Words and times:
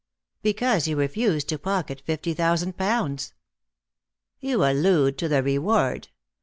"Because 0.41 0.87
you 0.87 0.95
refuse 0.95 1.43
to 1.43 1.59
pocket 1.59 2.01
fifty 2.03 2.33
thousand 2.33 2.75
pounds." 2.75 3.33
"You 4.39 4.63
allude 4.63 5.15
to 5.19 5.27
the 5.27 5.43
reward. 5.43 6.07